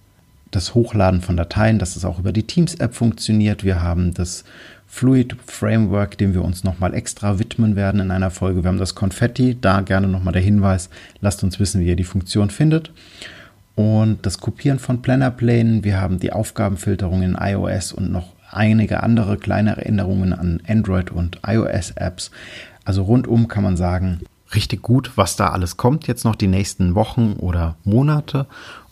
das 0.51 0.75
Hochladen 0.75 1.21
von 1.21 1.37
Dateien, 1.37 1.79
dass 1.79 1.97
es 1.97 2.05
auch 2.05 2.19
über 2.19 2.33
die 2.33 2.47
Teams-App 2.47 2.95
funktioniert. 2.95 3.65
Wir 3.65 3.83
haben 3.83 4.15
das 4.15 4.45
Fluid 4.87 5.37
Framework, 5.47 6.17
dem 6.19 6.33
wir 6.33 6.45
uns 6.45 6.65
nochmal 6.65 6.95
extra 6.95 7.39
widmen 7.39 7.77
werden 7.77 8.01
in 8.01 8.11
einer 8.11 8.31
Folge. 8.31 8.63
Wir 8.63 8.69
haben 8.69 8.79
das 8.79 8.95
Konfetti, 8.95 9.59
da 9.61 9.81
gerne 9.81 10.07
nochmal 10.09 10.33
der 10.33 10.43
Hinweis, 10.43 10.89
lasst 11.21 11.43
uns 11.43 11.59
wissen, 11.59 11.81
wie 11.81 11.89
ihr 11.89 11.97
die 11.97 12.05
Funktion 12.05 12.51
findet. 12.51 12.93
Und 13.75 14.25
das 14.25 14.39
Kopieren 14.39 14.79
von 14.79 15.03
Plannerplänen, 15.03 15.85
wir 15.85 16.01
haben 16.01 16.19
die 16.19 16.33
Aufgabenfilterung 16.33 17.23
in 17.23 17.37
iOS 17.39 17.93
und 17.93 18.11
noch 18.11 18.33
einige 18.51 19.03
andere 19.03 19.37
kleinere 19.37 19.85
Änderungen 19.85 20.33
an 20.33 20.63
Android 20.67 21.11
und 21.11 21.41
iOS-Apps. 21.47 22.31
Also 22.85 23.03
rundum 23.03 23.49
kann 23.49 23.65
man 23.65 23.77
sagen, 23.77 24.21
richtig 24.55 24.83
gut, 24.83 25.13
was 25.17 25.37
da 25.37 25.49
alles 25.49 25.77
kommt 25.77 26.07
jetzt 26.07 26.25
noch 26.25 26.37
die 26.37 26.47
nächsten 26.47 26.95
Wochen 26.95 27.35
oder 27.35 27.77
Monate. 27.85 28.47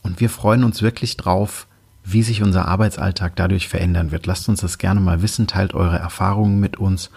Und 0.05 0.21
wir 0.21 0.31
freuen 0.31 0.63
uns 0.63 0.83
wirklich 0.83 1.17
drauf, 1.17 1.67
wie 2.05 2.23
sich 2.23 2.43
unser 2.43 2.69
Arbeitsalltag 2.69 3.35
dadurch 3.35 3.69
verändern 3.69 4.13
wird. 4.13 4.27
Lasst 4.27 4.49
uns 4.49 4.61
das 4.61 4.79
gerne 4.79 5.01
mal 5.01 5.23
wissen, 5.23 5.49
teilt 5.49 5.75
eure 5.75 5.99
Erfahrungen 5.99 6.61
mit 6.61 6.77
uns. 6.77 7.11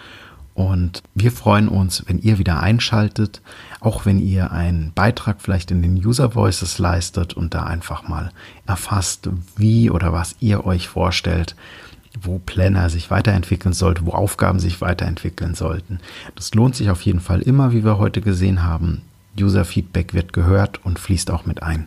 Und 0.54 1.04
wir 1.14 1.30
freuen 1.30 1.68
uns, 1.68 2.02
wenn 2.08 2.18
ihr 2.18 2.38
wieder 2.38 2.60
einschaltet, 2.60 3.42
auch 3.78 4.06
wenn 4.06 4.18
ihr 4.18 4.50
einen 4.50 4.92
Beitrag 4.92 5.40
vielleicht 5.40 5.70
in 5.70 5.82
den 5.82 6.04
User 6.04 6.34
Voices 6.34 6.78
leistet 6.78 7.34
und 7.34 7.54
da 7.54 7.62
einfach 7.62 8.08
mal 8.08 8.32
erfasst, 8.66 9.30
wie 9.56 9.88
oder 9.88 10.12
was 10.12 10.34
ihr 10.40 10.66
euch 10.66 10.88
vorstellt, 10.88 11.54
wo 12.20 12.40
Planner 12.40 12.90
sich 12.90 13.10
weiterentwickeln 13.10 13.72
sollte, 13.74 14.04
wo 14.04 14.10
Aufgaben 14.10 14.58
sich 14.58 14.80
weiterentwickeln 14.80 15.54
sollten. 15.54 16.00
Das 16.34 16.52
lohnt 16.54 16.74
sich 16.74 16.90
auf 16.90 17.02
jeden 17.02 17.20
Fall 17.20 17.42
immer, 17.42 17.70
wie 17.72 17.84
wir 17.84 17.98
heute 17.98 18.20
gesehen 18.20 18.64
haben. 18.64 19.02
User-Feedback 19.38 20.14
wird 20.14 20.32
gehört 20.32 20.84
und 20.84 20.98
fließt 20.98 21.30
auch 21.30 21.46
mit 21.46 21.62
ein. 21.62 21.86